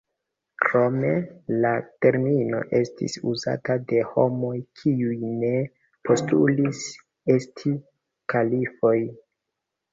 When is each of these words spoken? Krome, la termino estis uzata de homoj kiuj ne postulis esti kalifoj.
Krome, 0.63 1.09
la 1.65 1.73
termino 2.05 2.61
estis 2.79 3.19
uzata 3.33 3.77
de 3.93 4.01
homoj 4.15 4.55
kiuj 4.81 5.15
ne 5.45 5.53
postulis 6.11 6.83
esti 7.39 7.79
kalifoj. 8.37 8.99